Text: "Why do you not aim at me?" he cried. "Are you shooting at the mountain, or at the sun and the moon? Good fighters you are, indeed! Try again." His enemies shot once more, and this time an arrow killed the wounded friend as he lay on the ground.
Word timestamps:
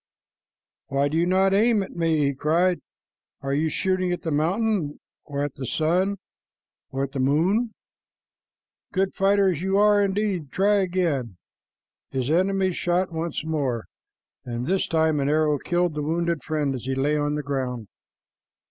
"Why 0.87 1.09
do 1.09 1.15
you 1.17 1.27
not 1.27 1.53
aim 1.53 1.83
at 1.83 1.91
me?" 1.95 2.21
he 2.29 2.33
cried. 2.33 2.79
"Are 3.41 3.53
you 3.53 3.69
shooting 3.69 4.11
at 4.11 4.23
the 4.23 4.31
mountain, 4.31 4.99
or 5.25 5.43
at 5.43 5.53
the 5.53 5.67
sun 5.67 6.17
and 6.91 7.11
the 7.13 7.19
moon? 7.19 7.75
Good 8.91 9.13
fighters 9.13 9.61
you 9.61 9.77
are, 9.77 10.01
indeed! 10.03 10.51
Try 10.51 10.77
again." 10.77 11.37
His 12.09 12.31
enemies 12.31 12.77
shot 12.77 13.11
once 13.11 13.45
more, 13.45 13.85
and 14.43 14.65
this 14.65 14.87
time 14.87 15.19
an 15.19 15.29
arrow 15.29 15.59
killed 15.59 15.93
the 15.93 16.01
wounded 16.01 16.43
friend 16.43 16.73
as 16.73 16.85
he 16.85 16.95
lay 16.95 17.15
on 17.15 17.35
the 17.35 17.43
ground. 17.43 17.87